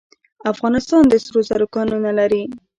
[0.51, 2.43] افغانستان د سرو زرو کانونه لري